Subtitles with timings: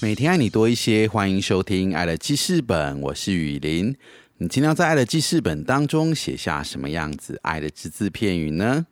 [0.00, 3.96] 每天爱你多一些，欢迎收听《爱的记事本》，我是雨林。
[4.36, 8.86] 你今天要在《爱的记事本》当中写下什么样子爱的只字片语呢？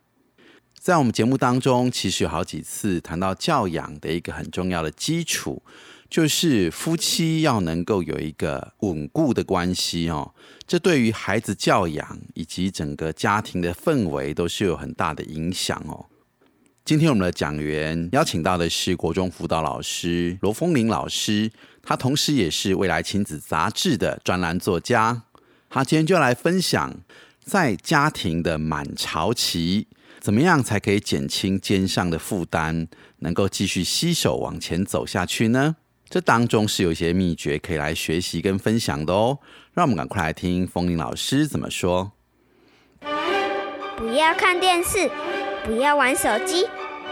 [0.77, 5.63] 在我们节目当中，其实有好几次谈到教养的一个很重要的基础，
[6.09, 10.33] 就是夫妻要能够有一个稳固的关系哦。
[10.67, 16.07] 这对于孩子教养以及整个家庭的氛围都是有很大的影响哦。
[16.87, 21.51] 今天我们的讲员邀请到的是国中辅导老师罗峰林老师，
[21.83, 25.23] 他同时也是未来亲子杂志的专栏作家。
[25.69, 26.95] 他今天就来分享，
[27.43, 29.87] 在家庭的满潮期，
[30.21, 35.75] 怎么样才可以减轻肩上的负担，能够继续携手往前走下去呢？
[36.07, 39.39] 这当中是有一些秘诀可以来学习跟分享的哦。
[39.73, 42.13] 让我们赶快来听峰林老师怎么说。
[43.97, 45.09] 不要看电视，
[45.67, 46.65] 不要玩手机。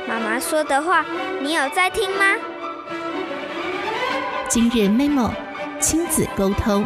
[0.08, 1.06] 妈妈说的话，
[1.44, 2.24] 你有在听吗？
[4.48, 5.30] 今日 memo
[5.82, 6.86] 亲子沟通。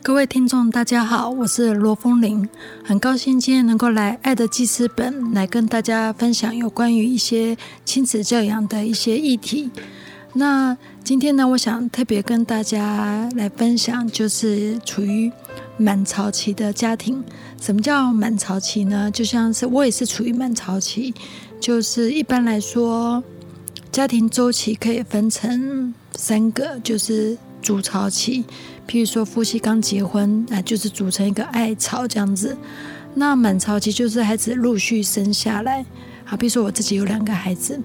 [0.00, 2.48] 各位听众，大家好，我是罗风林，
[2.84, 9.72] 很高兴今天能够来《爱的记事本》来跟大家分享有关于一些亲子教养的一些议题。
[10.34, 15.32] 那今天呢，我想特别跟大家来分享，就是处于
[15.76, 17.22] 满潮期的家庭。
[17.60, 19.10] 什么叫满潮期呢？
[19.10, 21.14] 就像是我也是处于满潮期，
[21.60, 23.22] 就是一般来说，
[23.90, 28.44] 家庭周期可以分成三个，就是主潮期。
[28.86, 32.54] 譬如说，夫妻刚结婚，啊，就是组成一个爱巢这样子。
[33.14, 35.86] 那满潮期就是孩子陆续生下来，
[36.24, 37.80] 好，比如说我自己有两个孩子。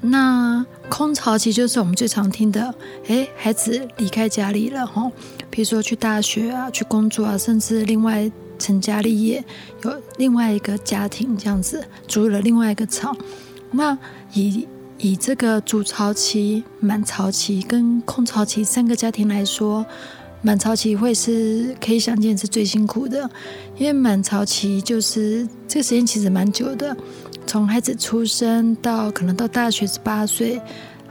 [0.00, 2.74] 那空巢期就是我们最常听的，
[3.06, 5.12] 哎，孩子离开家里了，哈，
[5.50, 9.44] 比如说去大学啊，去工作啊，甚至另外成家立业，
[9.82, 13.14] 有另外一个家庭这样子，组了另外一个巢。
[13.72, 13.96] 那
[14.32, 14.66] 以
[14.98, 19.84] 以这个主潮期、满潮期跟空潮期三个家庭来说，
[20.42, 23.28] 满潮期会是可以想见是最辛苦的，
[23.76, 26.96] 因为满潮期就是这个时间其实蛮久的，
[27.46, 30.60] 从孩子出生到可能到大学十八岁，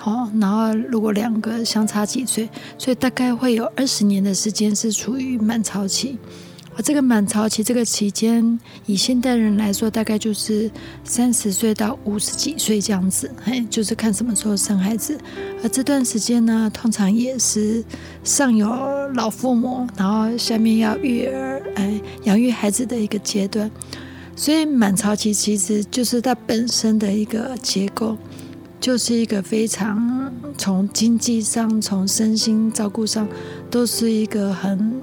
[0.01, 6.17] 好，然后如果两个相差几岁，所以大概会有二十年的时间是处于满潮期。
[6.77, 10.71] 而这个满潮期这个期间，以现代人来说，大概就是
[11.03, 15.19] 三十岁到五十几岁这样子，哎，就是看什么时候生孩子。
[15.61, 17.83] 而这段时间呢，通常也是
[18.23, 18.69] 上有
[19.15, 23.69] 老父母，然后下面要育儿，哎，养育孩子的一个阶段。
[24.37, 28.17] 所以满潮期其实就是它本身的一个结构，
[28.79, 33.27] 就是一个非常从经济上、从身心照顾上，
[33.69, 35.01] 都是一个很。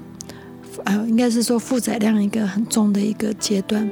[0.83, 3.89] 啊，应该是说负载量一个很重的一个阶段。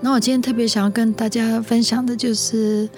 [0.00, 2.88] 那我今天特别想要跟大家分享的就是，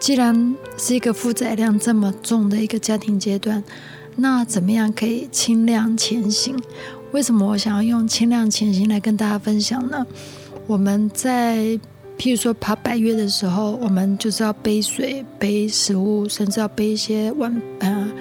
[0.00, 3.62] 既然是一个负载量这么重的一个家庭阶段，
[4.16, 6.56] 那怎么样可以轻量前行？
[7.12, 10.04] 为什么我想要用轻量前行来跟大家分享呢？
[10.66, 11.78] 我们在
[12.22, 18.12] 譬如说爬百越的时候，我们就是要背水、背食物，甚至要背一些碗，呃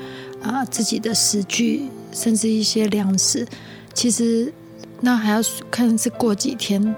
[0.42, 3.48] 啊自己的食具，甚至一些粮食。
[3.94, 4.52] 其实，
[5.02, 5.40] 那还要
[5.70, 6.96] 看是过几天，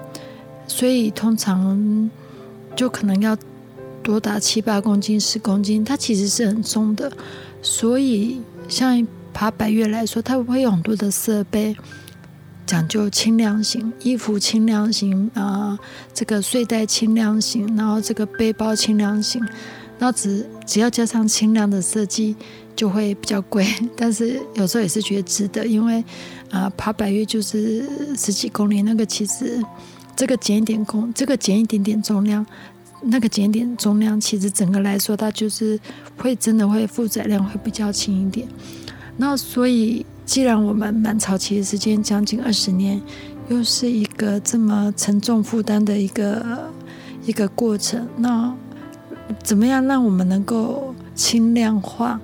[0.66, 2.10] 所以通常
[2.74, 3.36] 就可能要
[4.02, 7.12] 多达七八公斤、十公斤，它其实是很重的。
[7.60, 11.76] 所以，像爬百越来说，它会有很多的设备，
[12.66, 15.78] 讲究轻量型，衣服轻量型啊，
[16.12, 19.44] 这个睡袋轻量型，然后这个背包轻量型，
[19.98, 22.36] 那只只要加上轻量的设计。
[22.76, 23.64] 就会比较贵，
[23.96, 26.02] 但是有时候也是觉得值得，因为
[26.50, 29.62] 啊，爬百越就是十几公里，那个其实
[30.16, 32.44] 这个减一点重，这个减一点点重量，
[33.02, 35.78] 那个减点重量，其实整个来说，它就是
[36.16, 38.48] 会真的会负载量会比较轻一点。
[39.18, 43.00] 那所以，既然我们满潮期的时间将近二十年，
[43.48, 46.70] 又是一个这么沉重负担的一个
[47.26, 48.54] 一个过程，那
[49.42, 52.20] 怎么样让我们能够轻量化？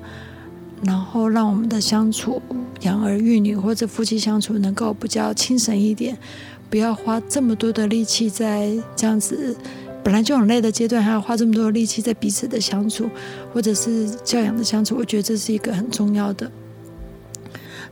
[0.82, 2.40] 然后让我们的相处，
[2.80, 6.16] 养儿育女或者夫妻相处能够比较轻省一点，
[6.70, 9.54] 不要花这么多的力气在这样子
[10.02, 13.10] 本来就很累的阶段，还要花这么多力气在彼此的相处，
[13.52, 16.50] 或者是教养的相处，我觉得这是一个很重要的。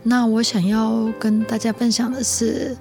[0.03, 2.75] 那我想要跟大家分享的是，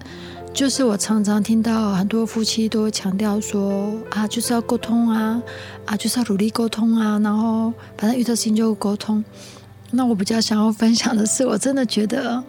[0.53, 5.43] 就是我常常听到很多夫妻都强调说啊，就是要沟通啊，
[5.85, 9.25] 啊，就是要努力沟通啊，然后反正遇到事情就沟通。
[9.91, 12.43] 那我比较想要分享的是，我真的觉得。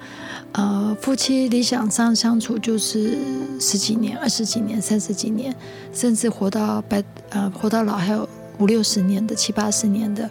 [0.52, 3.16] 呃，夫妻理想上相处就是
[3.60, 5.56] 十几年、二十几年、三十几年，
[5.94, 8.28] 甚至活到百呃活到老还有
[8.58, 10.28] 五六十年的、七八十年的。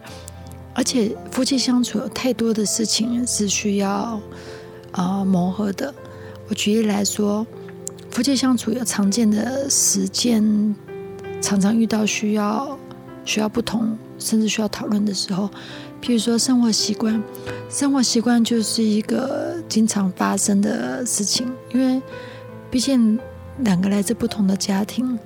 [0.79, 4.21] 而且夫妻相处有太多的事情是需要
[4.93, 5.93] 啊磨合的。
[6.49, 7.45] 我举例来说，
[8.13, 10.77] 夫妻相处有常见的实践，
[11.43, 12.79] 常常遇到需要
[13.25, 15.51] 需要不同，甚至需要讨论的时候。
[16.01, 17.21] 譬如说生活习惯，
[17.69, 22.01] 生活习惯就是一个经常发生的事情，因为
[22.71, 23.19] 毕竟
[23.65, 25.19] 两个来自不同的家庭，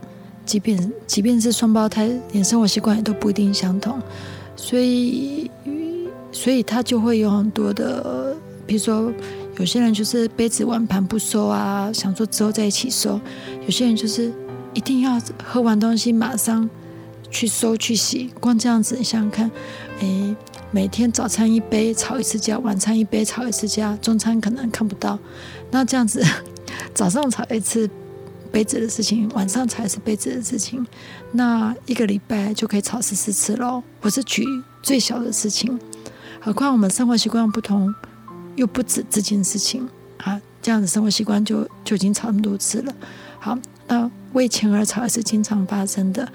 [0.46, 4.00] 即便即便是双胞胎，连生活习惯也都不一定相同，
[4.56, 5.50] 所以
[6.30, 9.12] 所以他就会有很多的，比如说
[9.58, 13.18] 有些人就是杯子碗盘不收啊，想说之后在一起收；
[13.64, 14.32] 有些人就是
[14.74, 16.68] 一定要喝完东西马上
[17.30, 19.50] 去收去洗，光这样子你想想看，
[20.00, 20.36] 哎。
[20.74, 25.18] 每天早餐一杯吵一次架，晚餐一杯吵一次架，中餐可能看不到。
[25.70, 26.24] 那这样子，
[26.94, 27.86] 早上吵一次
[28.52, 30.86] 杯子的事情，晚上才是杯子的事情，
[31.32, 33.82] 那一个礼拜就可以吵十四次喽。
[34.02, 34.44] 我是举
[34.82, 35.80] 最小的事情，
[36.38, 37.92] 何况我们生活习惯不同，
[38.54, 39.88] 又不止这件事情
[40.18, 40.40] 啊。
[40.60, 42.94] 这样子生活习惯就就已经吵那么多次了。
[43.40, 43.58] 好，
[43.88, 46.30] 那为钱而吵也是经常发生的。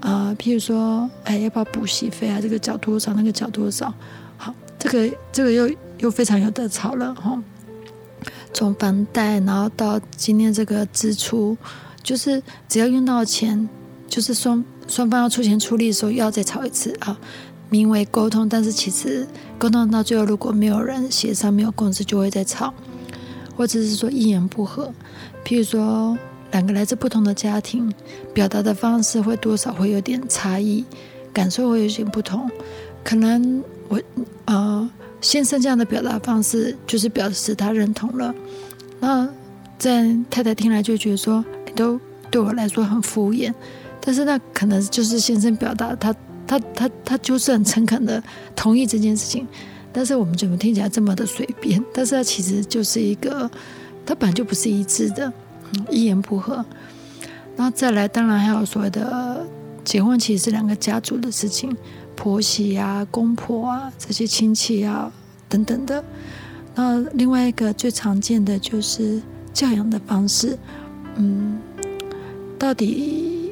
[0.00, 2.38] 啊，譬如说，哎，要不要补习费啊？
[2.40, 3.92] 这个缴多少，那个缴多少？
[4.36, 7.42] 好，这个这个又又非常有得吵了哈。
[8.54, 11.54] 从房贷，然后到今天这个支出，
[12.02, 13.68] 就是只要用到钱，
[14.08, 17.18] 就是双双方要出钱出力的时候，要再吵一次啊。
[17.68, 19.26] 名为沟通，但是其实
[19.58, 22.72] 沟通到最后，如果没有人协商，没有共识，就会再吵，
[23.56, 24.90] 或者是说一言不合。
[25.44, 26.16] 譬如说。
[26.52, 27.92] 两个来自不同的家庭，
[28.32, 30.84] 表达的方式会多少会有点差异，
[31.32, 32.48] 感受会有些不同。
[33.02, 34.00] 可能我
[34.44, 34.88] 呃
[35.24, 38.34] 先生这样的表达方式，就是表示他认同了。
[39.00, 39.26] 那
[39.78, 41.98] 在太太听来就觉得说，你都
[42.30, 43.52] 对我来说很敷衍。
[44.00, 46.14] 但是那可能就是先生表达他
[46.46, 48.22] 他他他就是很诚恳的
[48.54, 49.48] 同意这件事情。
[49.90, 51.82] 但是我们怎么听起来这么的随便？
[51.94, 53.50] 但是它其实就是一个，
[54.04, 55.32] 它本来就不是一致的。
[55.90, 56.64] 一言不合，
[57.56, 59.44] 然后再来，当然还有所谓的
[59.82, 61.76] 结婚，其实是两个家族的事情，
[62.16, 65.12] 婆媳啊、公婆啊这些亲戚啊
[65.48, 66.02] 等等的。
[66.74, 69.20] 那另外一个最常见的就是
[69.52, 70.58] 教养的方式，
[71.16, 71.58] 嗯，
[72.58, 73.50] 到底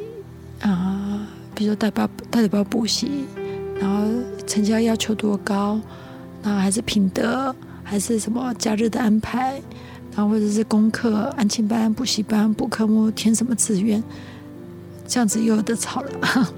[0.61, 3.25] 啊，比如说带包到底要补习，
[3.81, 4.07] 然后
[4.47, 5.81] 成绩要求多高，
[6.43, 7.55] 然后还是品德，
[7.85, 9.61] 还是什么假日的安排。
[10.15, 14.05] 然后或者是功课、安亲班、补习班、补科目、填什么志愿，
[15.07, 16.53] 这样子又有的吵了。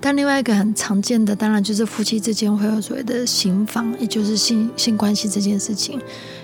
[0.00, 6.00] 但另外一个很常见的，当然就是夫妻之间会有所谓的行房，也就是性性关系这件事情，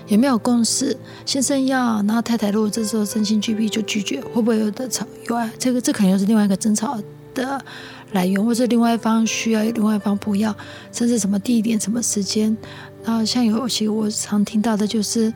[0.07, 0.95] 有没有共识？
[1.25, 5.05] 先生要，然后太太如果这时候身心俱疲就拒绝，会不会有的吵？
[5.29, 6.99] 有啊，这个这可能又是另外一个争吵
[7.33, 7.63] 的
[8.11, 10.55] 来源，或者另外一方需要，另外一方不要，
[10.91, 12.55] 甚至什么地点、什么时间。
[13.03, 15.33] 然后像有些我常听到的就是。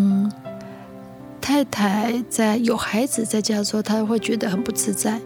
[0.00, 0.30] 嗯，
[1.40, 5.20] 太太在有孩子在家的时候，她会觉得很不自在。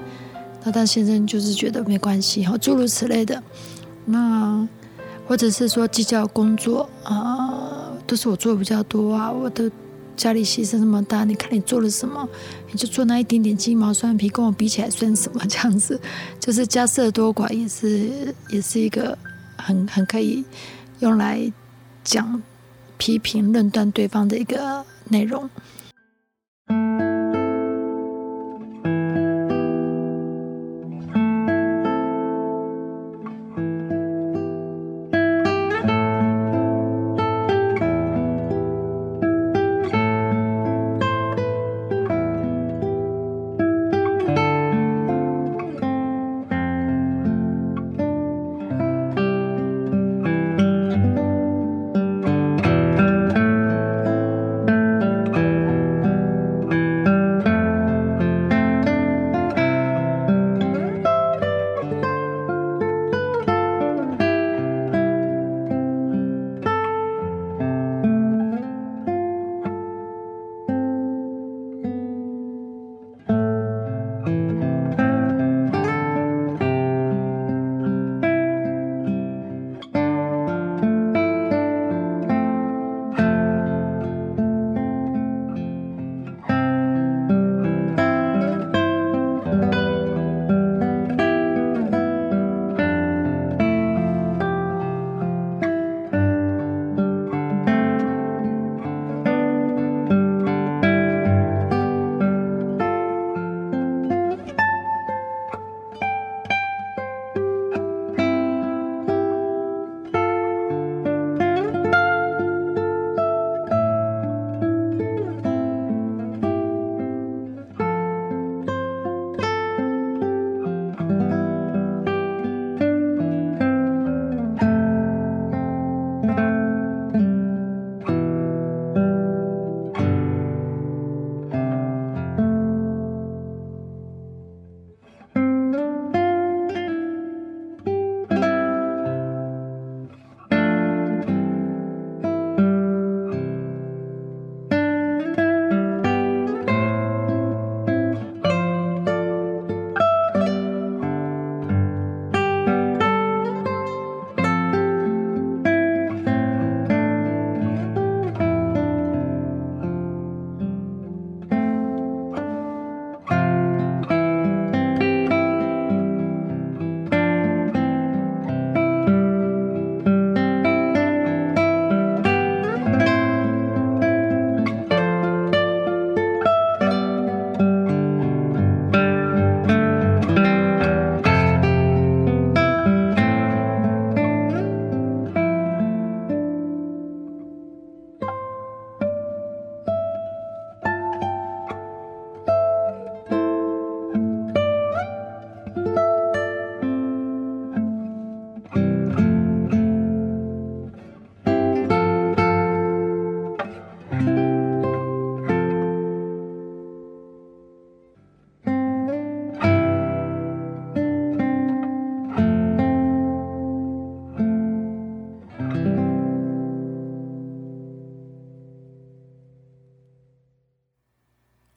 [0.65, 3.43] 那但先生就是觉得没关系，哈，诸如此类的。
[4.05, 4.67] 那
[5.27, 9.71] 或者是说计较工作啊，都是我做的比较多啊，我的
[10.17, 12.29] 家里牺牲那么大，你看你做了什么？
[12.71, 15.41] 你就做那一点点鸡毛蒜皮，跟我比起来算什么？
[15.49, 16.01] 这样子，
[16.39, 19.17] 就是家事多寡也是也是一个
[19.57, 20.45] 很很可以
[21.01, 21.53] 用来
[22.05, 22.43] 讲。
[22.99, 25.51] 批评、论断对方的一个内容。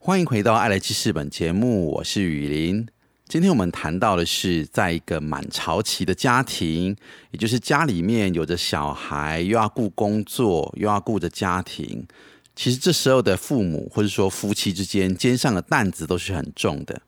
[0.05, 2.87] 欢迎回到《爱来记事本》节目，我是雨林。
[3.27, 6.95] 今天我们谈到的是，在一个满潮期的家庭，
[7.31, 12.05] 也就是家里面有着小孩，又要顾工作，又要顾着家庭。
[12.55, 17.01] 其实这时候的父母或者说夫妻之间肩上的担子都是很重的。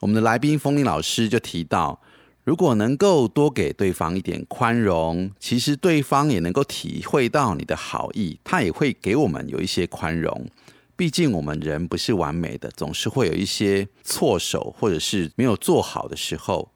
[0.00, 2.00] 我们的来宾风铃老师就提到，
[2.42, 10.48] 如果能够多给对方一点宽容，其实对方也能够体会到你的好意，他也会给我们有一些宽容。
[10.96, 16.70] 毕竟我们人不是完美的，总是会有一些错手或者是没有做好的时候。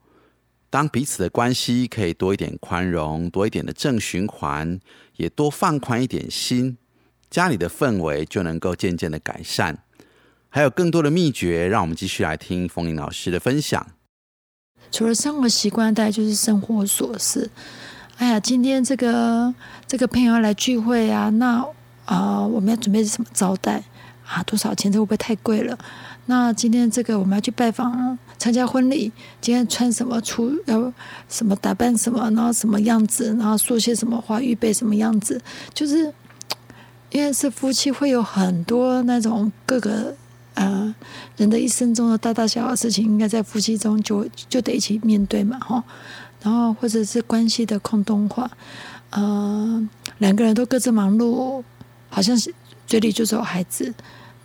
[0.69, 4.79] 当彼此的关系可以多一点宽容，多一点的正循环，
[5.15, 6.77] 也多放宽一点心，
[7.29, 9.83] 家里的氛围就能够渐渐的改善。
[10.49, 13.87] 还有更多的秘诀，让我们继续来听风铃老师的分享。
[14.91, 17.49] 除了生活习惯，大概就是生活琐事。
[18.17, 19.53] 哎呀，今天这个
[19.85, 21.65] 这个朋友要来聚会啊，那
[22.05, 23.83] 啊，我们要准备什么招待？
[24.27, 24.91] 啊，多少钱？
[24.91, 25.77] 这会不会太贵了？
[26.25, 30.53] 那今天这个我们要去拜访参加婚礼，今天穿什么出？
[30.65, 30.91] 要
[31.29, 32.29] 什么打扮什么？
[32.31, 33.33] 然后什么样子？
[33.39, 34.41] 然后说些什么话？
[34.41, 35.41] 预备什么样子？
[35.73, 36.13] 就是
[37.11, 40.13] 因为是夫妻，会有很多那种各个
[40.55, 40.93] 呃
[41.37, 45.81] 人的一生中的大大小小事情，应该在夫妻中就就得一起面对嘛，哈。
[46.41, 48.51] 然后或者是关系的空洞化，
[49.11, 51.63] 呃，两个人都各自忙碌，
[52.09, 52.53] 好像是
[52.85, 53.93] 嘴里就只有孩子。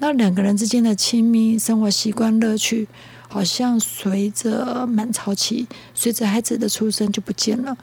[0.02, 2.88] 那两个人之间的亲密生活习惯、乐趣，
[3.28, 7.78] 好像随着满潮期，随着孩子的出生就不见了。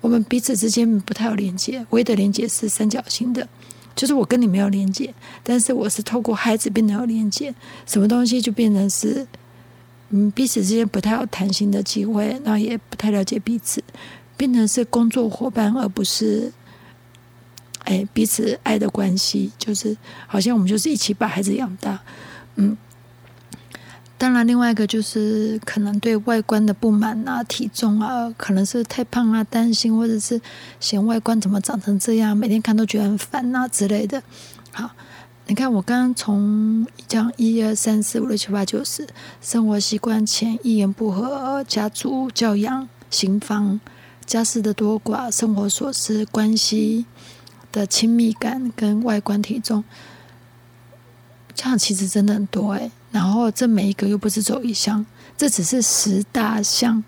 [0.00, 3.48] 我们彼此之间不太有连接，唯一的连接是三角形的，
[3.94, 7.54] 就是我跟你没有连接，但是我是透过孩子变得有连接。
[7.86, 9.24] 什么东西就变成是，
[10.08, 13.80] 嗯，彼此之间不太有谈心的机会，那也不太了解彼此，
[14.36, 16.52] 变成是工作伙伴，而不是。
[17.84, 22.00] 哎，彼此爱的关系，就是好像我们就是一起把孩子养大，
[22.56, 22.76] 嗯。
[24.16, 30.40] 当然，另外一个就是可能对外观的不满啊，体重啊，可能是太胖啊，担心或者是
[30.78, 34.22] 嫌外观怎么长成这样，每天看都觉得很烦啊之类的。
[34.70, 34.88] 好，
[35.46, 39.06] 你看我刚刚从讲一二三四五六七八九十，
[39.42, 43.80] 生活习惯前一言不合，家族教养、行房、
[44.24, 47.04] 家事的多寡、生活琐事、关系。
[47.74, 49.82] 的亲密感跟外观体重，
[51.56, 52.88] 这样其实真的很多哎。
[53.10, 55.04] 然后这每一个又不是走一项，
[55.36, 57.02] 这只是十大项。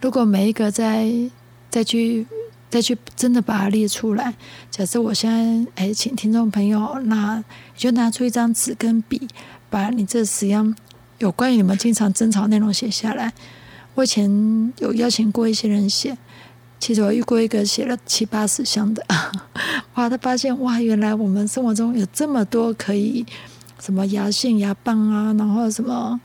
[0.00, 1.12] 如果每一个再
[1.68, 2.26] 再去
[2.70, 4.34] 再去真的把它列出来，
[4.70, 7.44] 假设我现在哎，请听众朋友，那你
[7.76, 9.28] 就拿出一张纸跟笔，
[9.68, 10.74] 把你这十样
[11.18, 13.34] 有关于你们经常争吵内容写下来。
[13.94, 16.16] 我以前有邀请过一些人写。
[16.80, 19.04] 其实我遇过一个写了七八十项的，
[19.94, 20.08] 哇！
[20.08, 23.26] 他发现哇，原来我们生活中有这么多可以
[23.80, 26.18] 什么牙线、牙棒啊，然后什么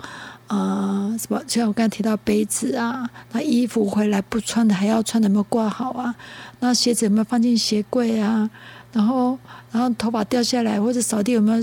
[0.48, 6.14] 呃什么，像我刚才提到杯子啊，那衣服回来不穿的还要穿的有没有挂好啊？
[6.60, 8.50] 那鞋子有没有放进鞋柜啊？
[8.92, 9.38] 然后
[9.72, 11.58] 然后头发掉下来或者扫地有没有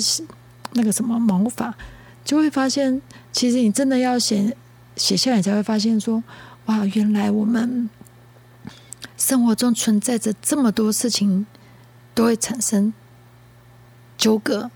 [0.73, 1.73] 那个什么毛发？
[2.25, 4.57] 就会发现，其实你真的要写
[4.97, 6.23] 写下来，才会发现说，
[6.67, 7.89] 哇，原来我们。
[9.21, 11.45] 生活中存在着这么多事情，
[12.15, 12.95] 都会产生
[14.17, 14.71] 纠葛、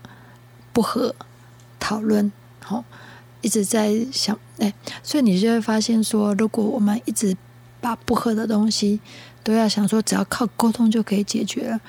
[0.71, 1.15] 不和、
[1.79, 2.85] 讨论，好，
[3.41, 4.71] 一直在想，哎，
[5.01, 7.35] 所以你就会发现说，如果我们一直
[7.81, 8.99] 把不和的东西
[9.43, 11.81] 都要想说，只要靠沟通就可以解决了，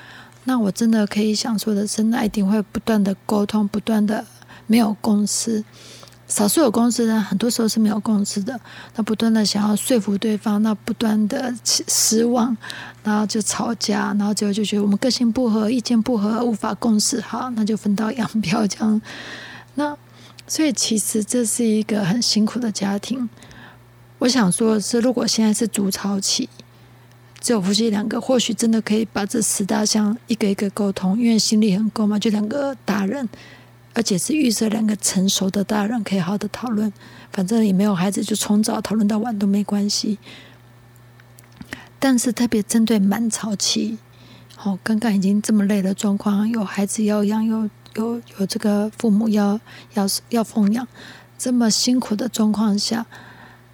[0.45, 4.25] 那我真的可以想说的是，那一定会不断的沟通，不断的
[4.65, 5.63] 没有共识。
[6.27, 8.59] 少数有共识的，很多时候是没有共识的。
[8.95, 12.55] 那不断的想要说服对方，那不断的失望，
[13.01, 19.01] 然后就吵架，然后最后就觉得我们个性不合，意见不合，无法共识，好，那就分道扬镳这样。
[19.75, 19.95] 那
[20.45, 23.29] 所以其实这是一个很辛苦的家庭。
[24.19, 26.49] 我想说的是，如果现在是筑巢期，
[27.39, 33.29] 只有夫妻两个，或许真的可以把这十大项一个一个沟通，因为心力很够嘛，就两个大人。
[33.97, 36.93] 而且是预设两个成熟的大人可以好好的讨论，
[37.31, 40.19] 反正也没有孩子，就从早讨论到晚都没关系。
[41.97, 43.97] 但是特别针对满潮期，
[44.63, 49.59] 哦，刚刚已经这么累的状况，有孩子要养，有有有这个父母要
[49.95, 50.87] 要要奉养，
[51.35, 53.07] 这么辛苦的状况下，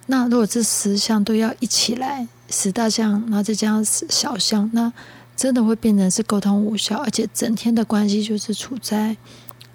[0.06, 4.90] 那如果这十项都要一起来，十大项，然后再加上小项，那
[5.36, 9.18] 真的会变成是沟通无效，而且整天的关系就是处在。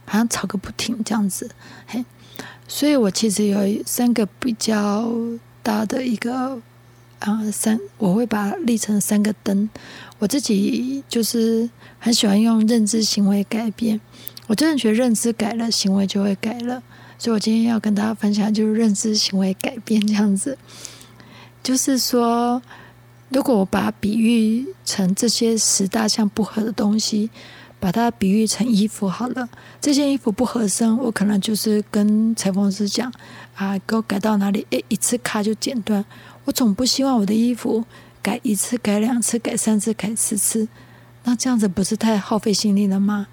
[0.10, 1.48] 好像吵个不停这样子，
[1.86, 2.04] 嘿，
[2.67, 5.08] 所以我其实有三个比较
[5.62, 6.60] 大的一个
[7.19, 9.69] 啊三，我会把它立成三个灯。
[10.17, 11.69] 我自己就是
[12.00, 14.02] 很喜欢用认知行为改变。
[14.48, 16.82] 我真的觉得认知改了，行为就会改了。
[17.19, 20.58] 所以我今天要跟大家分享，就是认知行为改变这样子。
[21.62, 22.60] 就是说，
[23.30, 27.30] 如果我把比喻成这些十大项不合的东西，
[27.79, 29.47] 把它比喻成衣服好了。
[29.79, 33.11] 这件衣服不合身，我可能就是跟裁缝师讲
[33.55, 36.03] 啊，给我改到哪里，诶，一次卡就剪断。
[36.45, 37.85] 我总不希望我的衣服
[38.21, 40.67] 改一次、改两次、改三次、改四次，
[41.23, 43.27] 那这样子不是太耗费心力了吗？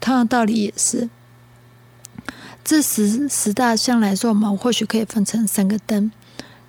[0.00, 1.08] 同样道理也是。
[2.64, 6.12] 这十十大项来说，我们或许可以分成三个灯。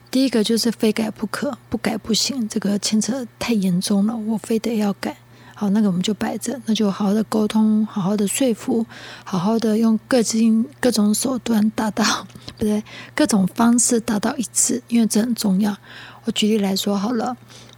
[0.09, 5.17] 第一个就是非改不可，不改不行，这个牵扯太严重了，我非得要改。
[5.59, 8.85] 好，那个我们就摆着，那就好好的沟通，好好的说服，
[9.25, 12.05] 好好的用各尽各种手段达到，
[12.57, 12.81] 不对，
[13.13, 15.75] 各种方式达到一致，因为这很重要。
[16.23, 17.35] 我举例来说好了，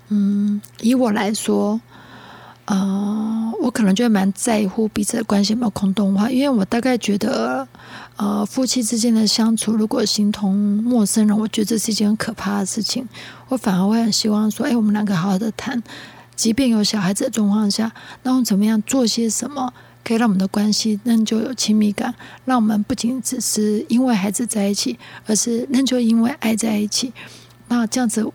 [0.09, 1.81] 嗯，以我来说。
[2.65, 7.67] 呃，我可能就蛮在乎彼此的关系有没有空洞化，因为我大概觉得，
[8.15, 13.05] 呃，夫妻之间的相处如果形同陌生人，我觉得这是一件很可怕的事情。
[13.49, 15.81] 我反而会很希望说，哎，我们两个好好的谈，
[16.41, 17.91] 即便有小孩子的状况下，
[18.23, 19.71] 那我们怎么样做些什么，
[20.03, 27.13] 可以让我们的关系仍旧有亲密感，让我们不仅只是因为孩子在一起，而是仍旧因为爱在一起。
[27.67, 28.25] 那这样子。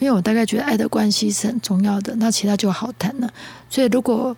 [0.00, 3.32] 因为我大概觉得爱的关系是很重要的，那其他就好谈了。
[3.70, 4.36] 所以如果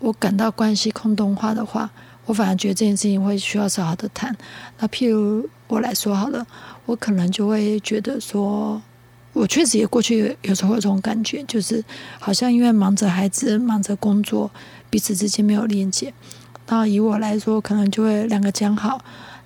[0.00, 1.90] 我感到关系空洞化的话，
[2.26, 4.36] 我反而觉得这件事情会需要好好的谈。
[4.78, 6.46] 那譬如我来说好了，
[6.84, 8.80] 我可能就会觉得说，
[9.38, 11.82] 我确实也过去有时候有这种感觉，就是
[12.18, 14.50] 好像因为忙着孩子、忙着工作，
[14.90, 16.12] 彼此之间没有连接。
[16.66, 19.00] 那以我来说，可能就会两个讲好，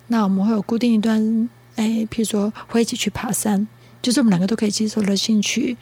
[0.08, 3.68] 那我们会有固定一段，哎，譬如说会一起去爬山。
[4.00, 5.76] 就是我们两个都可以接受的兴趣，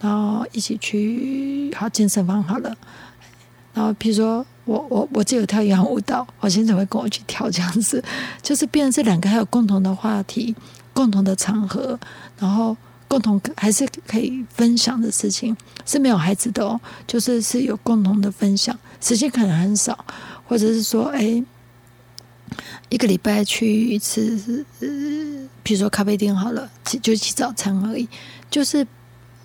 [0.00, 2.72] 然后一起去好健身房好了。
[3.72, 8.00] 然后比如说我我我自己有跳一样舞蹈，我先生会跟我去跳这样子。
[8.40, 10.54] 就是变成这两个还有共同的话题、
[10.92, 11.98] 共同的场合，
[12.38, 12.76] 然后
[13.14, 20.04] 共同还是可以分享的事情是没有孩子的哦，就是是有共同的分享，时间可能很少，
[20.46, 21.44] 或者是说哎。
[22.88, 24.64] 一个礼拜去一次，
[25.64, 26.70] 比如说咖啡店好了，
[27.02, 28.06] 就吃早餐而已。
[28.48, 28.86] 就是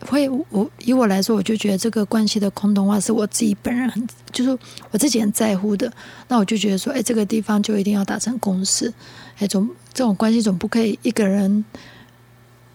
[0.01, 4.55] 会我以我来说，我就觉得这个关系的空洞化是我自己本人很，就是
[4.91, 5.91] 我自己很在乎的。
[6.27, 8.93] 那我就觉得说，哎，这个地方就一定要达成共识。
[9.39, 11.65] 哎，总这种关系总不可以一个人，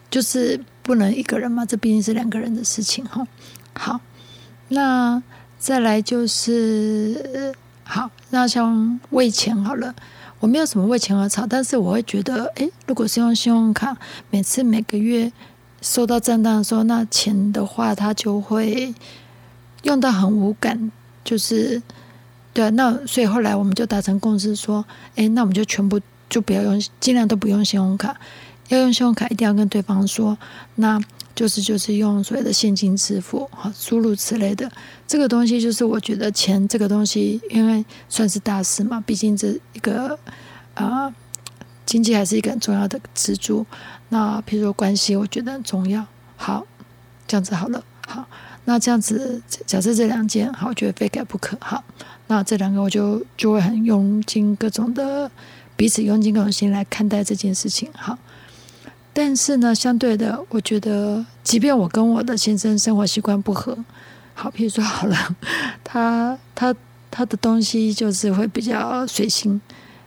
[0.09, 1.65] 就是不能一个人嘛？
[1.65, 3.27] 这毕竟是两个人的事情哈。
[3.73, 3.99] 好，
[4.67, 5.21] 那
[5.57, 9.95] 再来就是好，那像为钱好了。
[10.39, 13.97] 我没有什么为钱而吵，但是我会觉得，哎，如果是用信用卡，
[14.29, 15.31] 每次每个月
[15.81, 18.93] 收到账单的时候，那钱的话，它就会
[19.81, 20.91] 用到很无感，
[21.23, 21.81] 就是
[22.53, 22.69] 对。
[22.71, 28.15] 那所以后来我们就达成共识，说，哎，那我们就全部就不要用，尽量都不用信用卡，
[28.69, 30.37] 要用信用卡一定要跟对方说，
[30.75, 30.99] 那。
[31.35, 34.71] 就是就是用所谓的现金支付，好，输入此类的，
[35.05, 40.17] 这个东西就是我觉得钱这个东西，因为算是大事嘛，毕竟这一个
[40.75, 41.13] 啊，
[41.85, 43.65] 经济还是一个很重要的支柱。
[44.07, 46.05] 那譬如说关系，我觉得很重要。
[46.37, 46.65] 好，
[47.27, 48.25] 这样子好了，好，
[48.63, 51.57] 那这样子假设这两件，好，我觉得非改不可。
[51.59, 51.83] 好，
[52.27, 55.29] 那这两个我就就会很用尽各种的
[55.75, 57.89] 彼此用尽各种心来看待这件事情。
[57.93, 58.17] 好。
[59.17, 63.77] 但是呢，相对的，我觉得，即便我跟我的先生生活习惯不合，
[64.33, 65.15] 好，比如说好了，
[65.85, 66.75] 他他
[67.09, 69.61] 他的东西就是会比较随心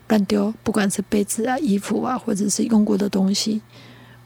[0.09, 3.62] 乱丢，不管是杯子啊、衣服啊，或者是用过的东西，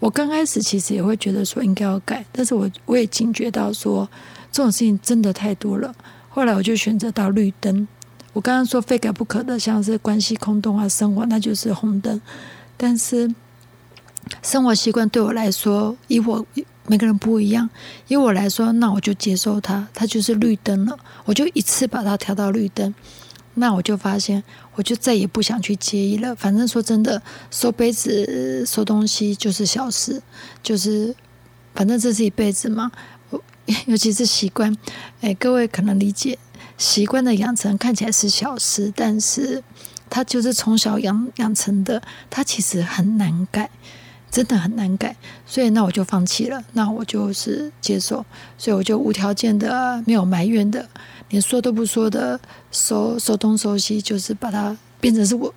[0.01, 4.11] 我刚开始其实也会觉得说应该要改，但是我我也警觉到说
[4.51, 5.95] 这种事情真的太多了，
[6.29, 7.87] 后来我就选择到绿灯。
[8.33, 12.21] 我刚刚说非改不可的，像是关系空洞啊、生活，那就是红灯，
[12.77, 13.33] 但是。
[14.43, 16.45] 生活习惯对我来说，以我
[16.87, 17.69] 每个人不一样。
[18.09, 20.99] 以我来说，那我就接受它，它就是绿灯了。
[21.25, 22.95] 我就一次把它调到绿灯，
[23.55, 24.43] 那我就发现，
[24.75, 26.35] 我就再也不想去介意了。
[26.35, 30.23] 反正说真的，收杯子、收东西就是小事，
[30.63, 31.15] 就是
[31.75, 32.91] 反正这是一辈子嘛。
[33.87, 34.77] 尤其是习惯，
[35.21, 36.37] 哎，各位可能理解，
[36.77, 39.63] 习惯的养成看起来是小事，但是
[40.11, 43.71] 它就是从小养养成的，它其实很难改。
[44.33, 45.15] 真的很难改，
[45.47, 48.25] 所以那我就放弃了，那我就是接受，
[48.57, 50.89] 所以我就无条件的没有埋怨的，
[51.29, 52.41] 连说都不说的
[52.71, 55.55] 收收东收西，就是把它变成是我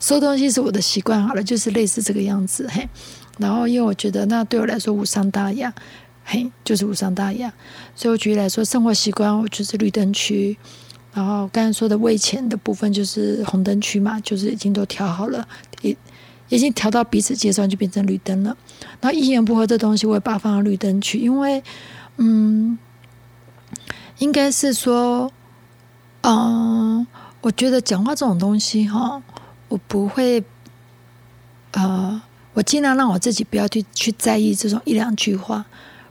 [0.00, 2.88] 收东西是我的习惯好了，就是类似这个样子嘿。
[3.36, 5.70] 然后因为我觉得那对我来说无伤大雅，
[6.24, 7.52] 嘿，就是无伤大雅。
[7.94, 10.56] 所以我举例来说，生活习惯我就是绿灯区，
[11.12, 15.46] 然后刚才说的位前的部分就是红灯区嘛，就是已经都调好了，
[16.48, 18.56] 已经调到彼此接送就变成绿灯了。
[19.00, 21.62] 然后一言不合这东西我也把它放到绿灯去，因为
[22.16, 22.78] 嗯，
[24.18, 25.30] 应该是说，
[26.22, 27.06] 嗯，
[27.40, 29.22] 我觉得讲话这种东西哈，
[29.68, 30.42] 我不会，
[31.72, 32.20] 呃，
[32.54, 35.64] 我尽量让我自己不要去去在意这种一两句话，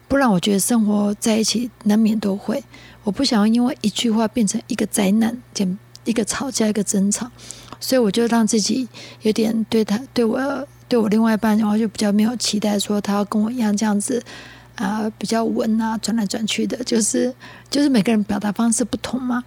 [0.08, 2.63] 不然我觉得生活在一起难免都会。
[3.04, 7.30] 我不想要因为一句话变成一个灾难，减一个吵架，一个争吵，
[7.79, 8.87] 所以我就让自己
[9.21, 14.23] 有点对他对我对我另外一半，然后就比较没有期待，说他要跟我一样这样子
[14.75, 17.33] 啊，比较稳啊，转来转去的，就是
[17.69, 19.43] 就是每个人表达方式不同嘛。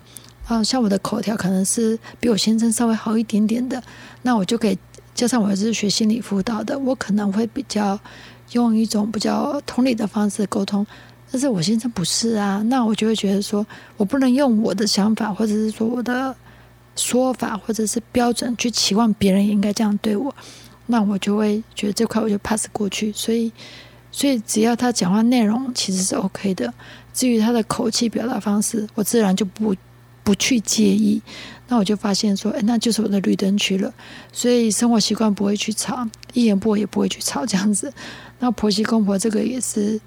[0.46, 3.80] 啊，像我的口条可能是比我先生稍微好一点点的，
[4.22, 4.76] 那我就可以
[5.14, 7.98] 加上我是学心理辅导的，我可能会比较
[8.52, 10.84] 用一种比较同理的方式沟通。
[11.30, 13.64] 但是我先生不是啊，那我就会觉得说
[13.96, 16.34] 我不能用我的想法，或者是说我的
[17.00, 20.34] 说法，或者是标准去期望别人也应该这样对我，
[20.86, 23.10] 那我就会觉得这块我就 pass 过去。
[23.12, 23.50] 所以，
[24.12, 26.72] 所以只要他讲话内容其实是 OK 的，
[27.14, 29.74] 至于他的口气表达方式，我自然就不
[30.22, 31.22] 不去介意。
[31.68, 33.92] 那我就发现说，哎，那就是我的绿灯区了。
[34.32, 37.92] 所以生活习惯不会去吵，一言不合也不会去吵这样子。
[38.40, 40.00] 那婆媳公婆这个也是。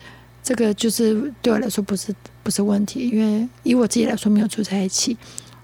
[0.46, 5.16] 这个就是对我来说不是不是问题，因为以我自己来说没有住在一起，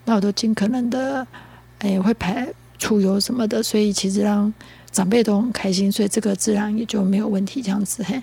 [0.09, 1.25] 那我都尽可能的，
[1.77, 4.51] 哎，会排出油什么的，所以其实让
[4.91, 8.19] 长辈都很开心，所以这个自然也就没有问题这样子嘿。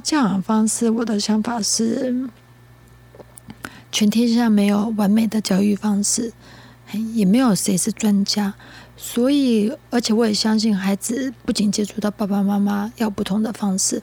[0.00, 2.28] 教养方式，我的想法是，
[3.92, 6.32] 全天下没有完美的教育方式，
[7.14, 8.54] 也没有谁是专家，
[8.96, 14.02] 所以，而且我也相信，孩子不仅接触到爸爸妈妈要不同的方式，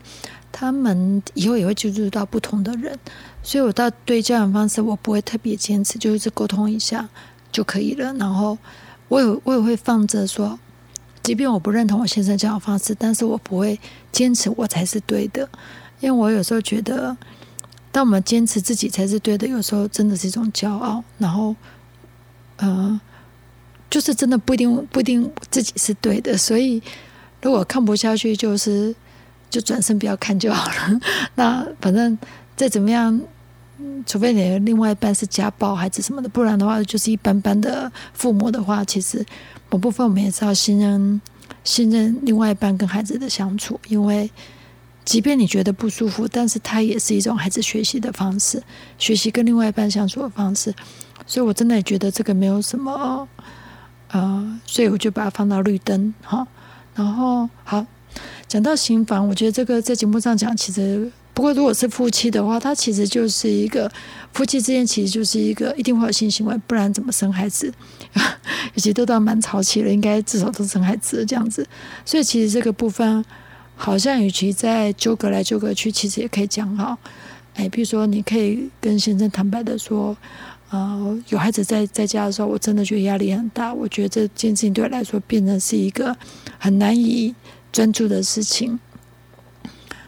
[0.52, 2.98] 他们以后也会接触到不同的人，
[3.42, 7.10] 所以我到对教养方式，我不会特别坚持，就是沟通一下
[7.52, 8.14] 就可以了。
[8.14, 8.58] 然后，
[9.08, 10.60] 我有我也会放着说，
[11.24, 13.80] 即便我不认同我先生教养方式，但是我不会
[14.12, 15.48] 坚持我才是对的，
[16.00, 17.16] 因为我有时候觉得，
[17.92, 21.56] 当我们坚持自己才是对的，有时候真的是一种骄傲，然后，
[22.58, 23.00] 呃，
[23.90, 26.82] 就是真的不一定不一定自己是对的，所以
[27.42, 28.96] 如果看不下去，就是
[29.50, 31.00] 就转身不要看就好了。
[31.36, 32.18] 那反正
[32.56, 33.22] 再怎么样。
[34.08, 39.24] 除非你的另外一半是家暴孩子什么的，不然的话就是一般般的父母的话，其实
[39.70, 41.22] 某部分我们也是要信任
[41.64, 44.32] 信任另外一半跟孩子的相处，因为
[45.08, 48.62] 即便你觉得不舒服，但是它也是一种孩子学习的方式，
[48.98, 50.74] 学习跟另外一半相处的方式，
[51.26, 53.26] 所以我真的也觉得这个没有什么，
[54.12, 56.46] 呃，所以我就把它放到绿灯哈。
[56.94, 57.86] 然后好
[58.50, 61.10] 讲到刑房，我觉得这个在节目上讲其实。
[61.34, 63.88] 不过，如果是夫妻的话，他其实就是一个
[64.34, 67.72] 夫妻之间，其实就是一个一定会有性行为，不然怎么生孩子？
[68.74, 71.64] 以及都到蛮潮气了，应该至少都生孩子这样子。
[72.04, 73.24] 所以，其实这个部分
[73.78, 76.98] 好像与其在纠葛来纠葛去，其实也可以讲好。
[77.54, 80.18] 哎，比如说，你可以跟先生坦白的说，
[80.70, 83.74] 呃，有孩子在在家的时候，我真的觉得压力很大。
[83.74, 86.16] 我觉得这件事情对我来说变成是一个
[86.60, 87.34] 很难以
[87.72, 88.80] 专注的事情。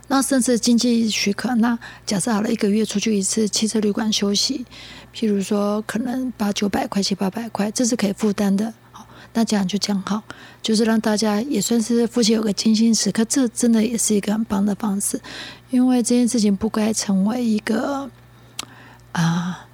[0.07, 4.65] 那甚至经济许可，那假设好了一个月出去一次汽车旅馆休息，
[5.15, 8.73] 譬如说可能八九百块、七八百块，这是可以负担的。
[9.33, 10.21] 那这样就讲好，
[10.61, 15.19] 就是让大家也算是夫妻有个精心时刻，这真的也是一个很棒的方式。
[15.69, 18.09] 因为这件事情不该成为一个
[19.11, 19.67] 啊，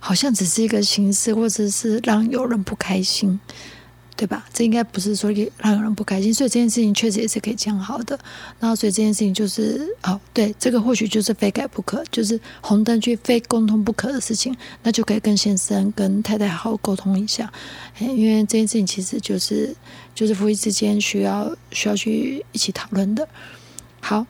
[0.00, 3.38] 好像只是一个形式，或者是让有人不开心。
[4.18, 4.44] 对吧？
[4.52, 8.18] 这应该不是说让有人不开心，所以这件事情确实也是可以讲好的。
[8.58, 17.48] 然后，所以这件事情就是哦，对，这个或许就是非改不可，就是红灯区非沟通不可的事情，那就可以跟先生、跟太太好好沟通一下。
[18.00, 19.72] 因为这件事情其实就是
[20.16, 23.28] 就是夫妻之间需要需要去一起讨论的。
[24.00, 24.26] 好，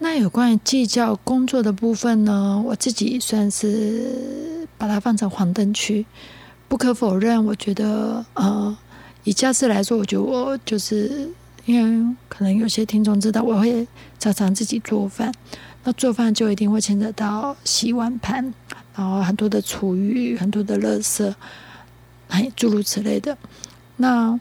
[0.00, 6.04] 那有关于计较工作的部分呢，我自己算是把它放成黄灯区。
[6.68, 8.76] 不可否认，我觉得呃。
[9.24, 11.28] 以家事来说，我觉得我就是
[11.64, 13.86] 因为可能有些听众知道，我会
[14.18, 15.32] 常常自己做饭。
[15.82, 18.52] 那做饭就一定会牵扯到洗碗盘，
[18.94, 21.34] 然后很多的厨余、很多的垃圾，
[22.28, 23.36] 还诸如此类的。
[23.96, 24.38] 那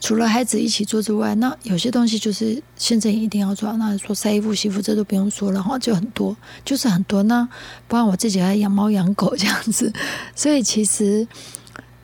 [0.00, 3.72] 除了孩子一起做之外，那有些东西就是现在一定要做。
[3.74, 7.22] 那说晒衣服、洗衣服，这都不用说了哈，就很多，就是很多。
[7.24, 7.48] 那
[7.86, 9.92] 不然我自己还养猫养狗这样子，
[10.34, 11.26] 所以其实。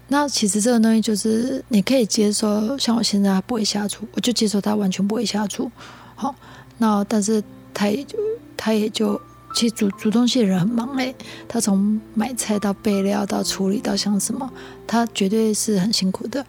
[0.08, 5.70] 那其实这个东西就是你可以接受，像我现在不会下厨，我就接受他完全不会下厨。
[6.14, 6.34] 好，
[6.78, 8.18] 那但是他也就
[8.56, 9.20] 他也就
[9.54, 11.14] 其实煮煮东西的人很忙嘞，
[11.48, 14.48] 他从买菜到备料到处理到像什么，
[14.86, 16.44] 他绝对是很辛苦的。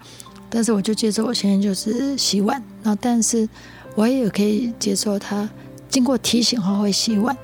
[0.49, 3.47] 但是我就接受我现在就是洗碗，那但是
[3.95, 5.49] 我也可以接受他
[5.89, 7.35] 经过提醒后会洗碗。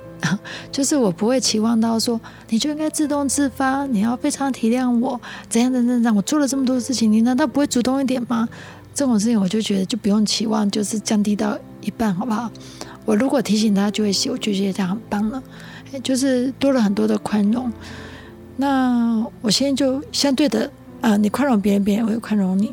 [0.72, 6.16] 就是我不会期望到说，你就应该自动自发，你要非常体谅我，怎样怎样怎样。
[6.16, 8.48] 我做了这么多事情，你难道不会主动一点吗？
[8.94, 12.52] 这种事情我就觉得就不用期望，就是降低到一半，好不好？
[13.06, 15.42] 我如果提醒他就会洗，我就觉得这样很棒了，
[16.04, 17.72] 就是多了很多的宽容。
[18.58, 22.72] 那我现在就相对的啊，你宽容别人，别人也会宽容你。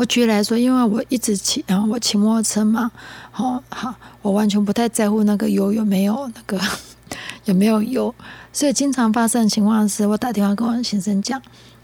[0.00, 2.90] 我举例来说，因为我一直骑，然后我骑摩托车嘛，
[3.30, 6.58] 好好，我完全不太在乎那个油有没有那个
[7.44, 8.14] 有没有油，
[8.50, 11.38] 所以经常发生的情况是我打电话跟我先生讲，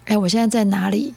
[0.06, 1.12] 哎，我现在在哪里？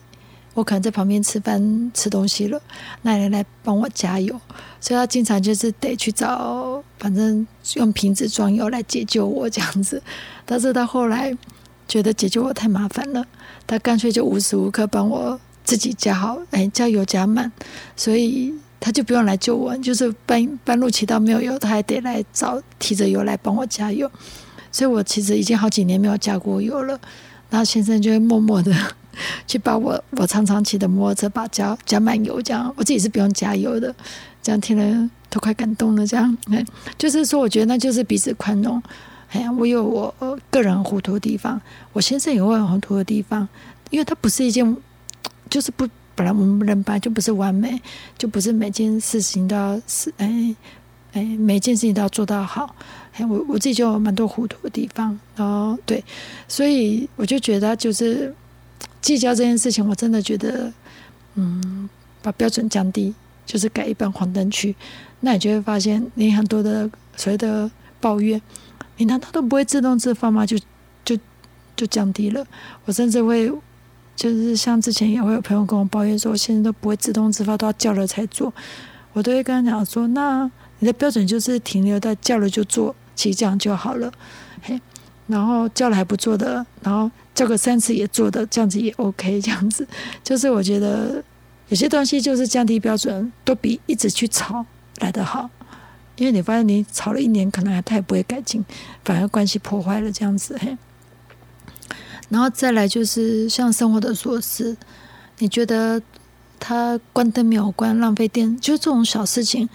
[0.52, 2.60] 我可能在旁边吃饭吃东西了，
[3.00, 4.38] 那你来帮我加油。
[4.78, 10.02] 所以他经常就是得去找，反正用瓶子装油来解救我这样子。
[10.44, 11.34] 但是他后来
[11.88, 13.24] 觉得解救我太麻烦了，
[13.66, 15.40] 他干脆就无时无刻帮我。
[15.70, 17.48] 自己加好，哎，加油加满，
[17.94, 19.76] 所以他就不用来救我。
[19.78, 24.10] 就是半半路骑到没有油，他还得来找提着油来帮我加油。
[24.72, 26.98] 所以我其实已经好几年没有加过油了。
[27.50, 28.74] 然后先生就会默默 的
[29.46, 33.94] 去把我我常常骑的摩托车把加加满油，这样我自己是不用加油的。
[34.42, 36.04] 这样听了都快感动了。
[36.04, 36.66] 这样，哎，
[36.98, 38.82] 就是说，我觉得那就是彼此宽容。
[39.30, 40.12] 哎呀，我有我
[40.50, 41.60] 个人糊涂的地方，
[41.92, 43.48] 我先生也会很糊涂的地方，
[43.90, 44.76] 因为他不是一件。
[45.50, 47.82] 就是不，本来我们人本来就不是完美，
[48.16, 50.54] 就不是每件事情都要是哎
[51.12, 52.76] 哎，每件事情都要做到好。
[53.14, 56.02] 哎，我我自己就有蛮多糊涂的地方，然后对，
[56.46, 58.32] 所以我就觉得就是
[59.02, 60.72] 计较这件事情，我真的觉得，
[61.34, 61.90] 嗯，
[62.22, 63.12] 把标准降低，
[63.44, 64.76] 就是改一般黄灯区，
[65.18, 67.68] 那你就会发现你很多的所谓的
[68.00, 68.40] 抱怨，
[68.98, 70.46] 你难道都不会自动自发吗？
[70.46, 70.56] 就
[71.04, 71.18] 就
[71.74, 72.46] 就降低了。
[72.84, 73.52] 我甚至会。
[74.20, 78.52] 就是像之前也会有朋友跟我抱怨说，现在都不会自动自发，都要叫了才做。
[79.14, 84.12] 我都会跟他讲说，那你的标准就是停留在叫了就做，其实这样就好了。
[84.60, 84.78] 嘿，
[85.26, 89.40] 然后叫了还不做的，然后叫个三次也做的，这样子也 OK。
[89.40, 89.88] 这样子
[90.22, 91.24] 就是我觉得
[91.70, 94.66] 有些东西就是降低标准，都比一直去吵
[94.98, 95.48] 来得好。
[96.16, 98.62] 因为你发现你吵了一年，可能他也不会改进，
[99.02, 100.58] 反而关系破坏了这样子。
[100.60, 100.76] 嘿，
[102.30, 104.74] 然后再来就是像生活的琐事，
[105.38, 106.00] 你觉得
[106.58, 109.68] 他关灯没有关，浪费电，就这种小事情，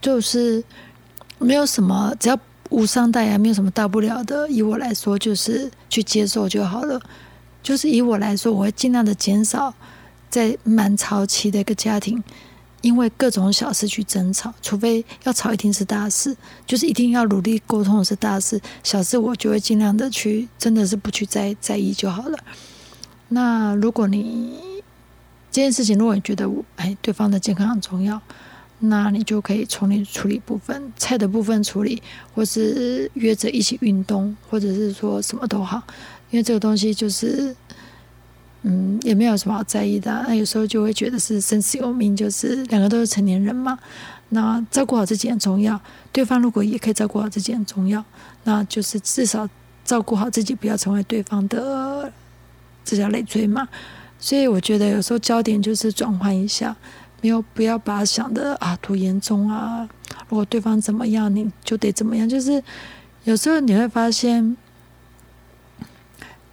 [0.00, 0.64] 就是
[1.38, 2.38] 没有什么，只要
[2.70, 4.48] 无伤大雅，没有什么大不了的。
[4.48, 6.98] 以我来说，就是去接受就好了。
[7.62, 9.74] 就是以我来说，我会尽量的减少
[10.30, 12.22] 在满潮期的一个家庭。
[12.82, 16.34] 因为各种小事去争吵，除非要吵一定是大事，
[16.66, 22.38] 就是一定要努力沟通是大事，小事我就会尽量的去，真的是不去在在意就好了。
[23.28, 24.82] 那如果你
[25.50, 28.20] 这件事情，如果你觉得哎对方的健康很重要，
[28.78, 32.02] 那你就可以从你处理部分菜的部分处理，
[32.34, 35.82] 或是约着一起运动，或者是说什么都好，
[36.30, 37.54] 因为这个东西就是。
[38.62, 40.24] 嗯，也没有什么好在意的。
[40.28, 43.78] 那有时候就会觉得是生死有命，就是两个都是成年人嘛。
[44.28, 45.80] 那照顾好自己很重要，
[46.12, 48.04] 对方如果也可以照顾好自己很重要，
[48.44, 49.48] 那就是至少
[49.84, 52.12] 照顾好自己，不要成为对方的
[52.84, 53.66] 这叫累赘嘛。
[54.18, 56.76] 所以我觉得有时候焦点就是转换一下，
[57.22, 59.88] 没有不要把想的啊多严重啊。
[60.28, 62.28] 如果对方怎么样，你就得怎么样。
[62.28, 62.62] 就是
[63.24, 64.56] 有时候你会发现。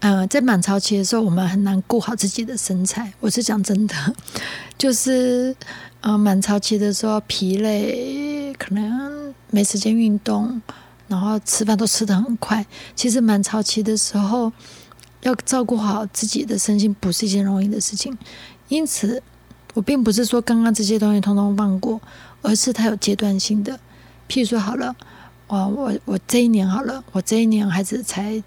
[0.10, 3.12] 嗯，在满潮期的时候，我们很难顾好自己的身材。
[3.20, 3.93] 我是讲真的，
[4.78, 5.54] 就是
[6.00, 10.62] 呃，满潮期的时候疲累，可能没时间运动，
[11.10, 12.66] 然后吃饭都吃的很快。
[12.95, 14.49] 其实满潮期的时候，
[15.24, 18.18] 要照顾好自己的身心，不是一件容易的事情。
[18.70, 19.22] 因此，
[19.74, 21.99] 我并不是说刚刚这些东西通通放过，
[22.41, 23.78] 而是它有阶段性的。
[24.30, 24.95] 譬如说，好了，
[25.47, 28.41] 我我我这一年好了，我这一年孩子才。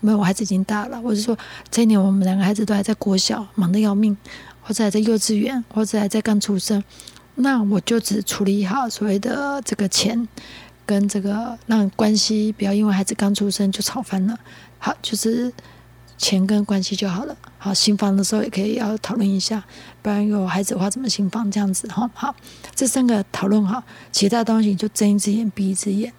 [0.00, 0.98] 没有，我孩子已经大了。
[1.02, 1.36] 我是说，
[1.70, 4.16] 这一年我们两个孩子都还在国小，忙得要命，
[4.62, 6.82] 或者还在幼稚园，或者还在刚出生。
[7.34, 10.26] 那我就只处理好所谓的这个钱，
[10.86, 14.38] 跟这个让关系不要因为孩子刚出生就吵翻了。
[14.78, 15.52] 好，就是
[16.16, 17.36] 钱跟关系就好了。
[17.58, 19.62] 好，新房的时候也可以要讨论一下，
[20.00, 21.86] 不然有孩子的话怎么新房这样子？
[21.88, 22.34] 哈，好，
[22.74, 26.12] 这三个讨论好，其他东西就睁一只眼闭一只眼。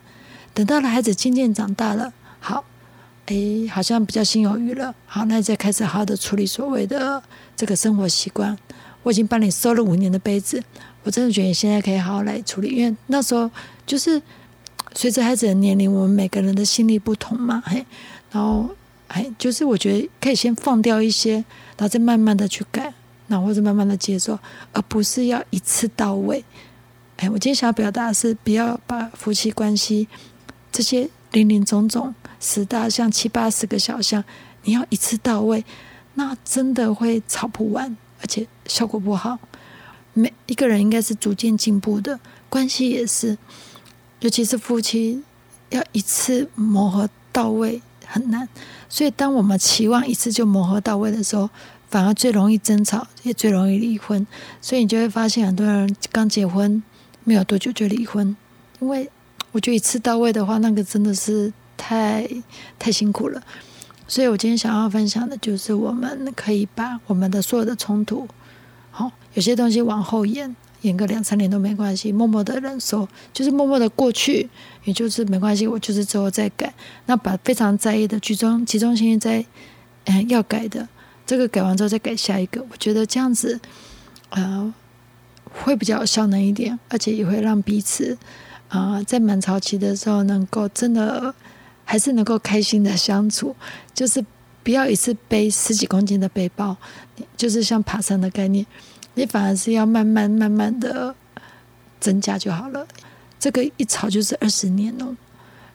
[0.53, 2.63] 等到了孩子渐渐长大了，好。
[3.27, 3.35] 哎，
[3.71, 4.93] 好像比较心有余了。
[5.05, 7.21] 好，那再开始好好的处理所谓的
[7.55, 8.57] 这个生活习惯。
[9.03, 10.61] 我已经帮你收了五年的杯子，
[11.03, 12.69] 我真的觉得你现在可以好好来处理。
[12.75, 13.49] 因为那时候
[13.85, 14.21] 就是
[14.93, 17.85] 随着孩子的年龄，我们每个人的心力不同嘛，嘿。
[18.31, 18.69] 然后，
[19.07, 22.93] 哎，就是我觉得可以先放掉一些，然后再慢慢的去改，
[23.27, 24.37] 然后或者慢慢的接受，
[24.73, 26.43] 而不是要一次到位。
[27.17, 30.07] 哎，我今天想要表达的是，不要把夫妻关系
[30.71, 32.13] 这些零零总总。
[32.41, 34.21] 十大项、七八十个小项，
[34.63, 35.63] 你要一次到位，
[36.15, 39.37] 那真的会吵不完，而且效果不好。
[40.13, 42.19] 每一个人应该是逐渐进步的，
[42.49, 43.37] 关系也是，
[44.19, 45.23] 尤其是夫妻，
[45.69, 48.49] 要一次磨合到位很难。
[48.89, 51.49] 所以，当我们期望一次就磨合到位的时候，
[51.89, 54.25] 反而最容易争吵，也最容易离婚。
[54.59, 56.83] 所以，你就会发现很多人刚结婚
[57.23, 58.35] 没有多久就离婚，
[58.79, 59.09] 因为
[59.51, 61.53] 我觉得一次到位的话，那个真的是。
[61.83, 62.29] 太
[62.77, 63.41] 太辛苦了，
[64.07, 68.27] 所以我今天想要分享的就是，我们可以把我们的所有的冲突，
[68.91, 74.47] 好，有些东西往后延，延个两三年都没关系，默默的忍受，就是默默的过去，
[74.83, 76.71] 也就是没关系，我就是之后再改。
[77.07, 79.43] 那把非常在意的集中集中心在，
[80.05, 80.87] 嗯，要改的，
[81.25, 83.59] 这个改完之后再改下一个，我觉得这样子，
[84.29, 84.71] 呃，
[85.63, 88.15] 会比较效能一点，而且也会让彼此，
[88.69, 91.33] 啊，在满潮期的时候能够真的。
[91.91, 93.53] 还是能够开心的相处，
[93.93, 94.25] 就是
[94.63, 96.73] 不要一次背十几公斤的背包，
[97.35, 98.65] 就是像爬山的概念，
[99.15, 101.13] 你反而是要慢慢慢慢的
[101.99, 102.87] 增加就好了。
[103.37, 105.13] 这个一吵就是二十年哦，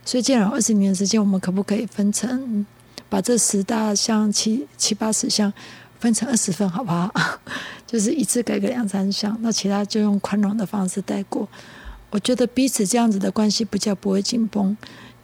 [0.07, 2.64] 所以既然二十年时间，我们可不可以分成
[3.11, 5.53] 把这十大项七七八十项
[6.01, 7.12] 分成二十份，好不好？
[7.87, 11.47] 就是一次改个两三项，那其他就用宽容的方式带过。
[12.09, 14.75] 我觉得彼此这样子的关系比较不会紧绷。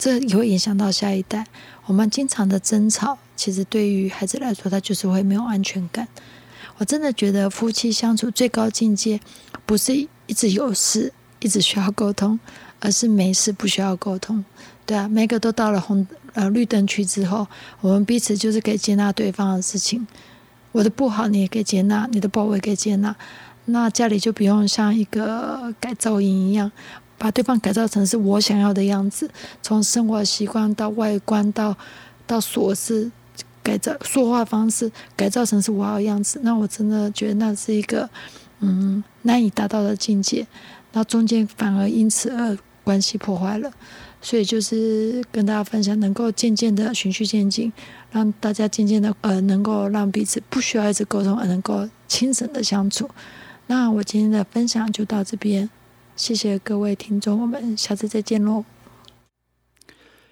[0.02, 1.46] 这也会影响到下一代。
[1.86, 6.08] 我们经常的争吵，其实对于孩子来说，他就是会没有安全感。
[6.78, 9.20] 我真的觉得夫妻相处最高境界，
[9.64, 12.40] 不是一直有事一直需要沟通，
[12.80, 14.44] 而是没事不需要沟通。
[14.84, 17.46] 对啊，每个都到了红呃绿灯区之后，
[17.80, 20.04] 我们彼此就是可以接纳对方的事情，
[20.72, 23.14] 我的不好你也可以接纳，你的不好我也可以接纳。
[23.66, 26.72] 那家里就不用像一个改造营一样，
[27.22, 29.30] 把对方改造成是我想要的样子，
[29.62, 31.76] 从生活习惯到外观到
[32.26, 33.12] 到琐事
[33.62, 36.40] 改造说话方式改造成是我要的样子。
[36.42, 38.10] 那我真的觉得那是一个
[38.58, 40.44] 嗯难以达到的境界。
[40.94, 43.70] 那中间反而因此而关系破坏了。
[44.20, 47.72] 所以就是跟大家分享，能够渐渐的循序渐进，
[48.10, 53.08] 让大家渐渐的呃，能够让彼此不需要一直沟通，而能够轻省的相处。
[53.68, 55.70] 那我今天的分享就到这边，
[56.16, 58.64] 谢谢各位听众，我们下次再见喽。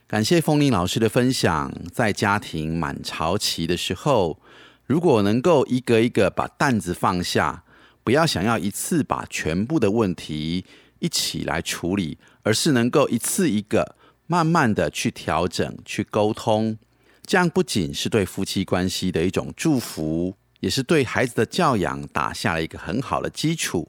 [0.07, 4.39] 感谢风铃老师的分享，在家庭满潮期的时候，
[4.87, 7.65] 如果能够一个一个把担子放下，
[8.03, 10.65] 不要想要一次把全部的问题
[10.99, 12.19] 一起来处理。
[12.43, 16.79] 而是能够一次一个慢慢的去调整、去沟通，
[17.27, 23.89] 这样不仅是对夫妻关系的一种祝福，也是对孩子的教养打下了一个很好的基础。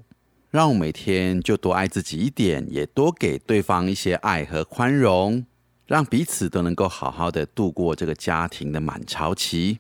[0.52, 5.46] 让我每天就多爱自己一点，也多给对方一些爱和宽容，
[5.88, 9.80] 让彼此都能够好好的度过这个家庭的满潮期。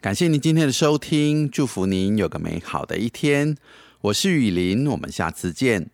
[0.00, 3.56] 感谢您今天的收听，祝福您有个美好的一天。
[4.02, 5.90] 我是雨林，我们下次见。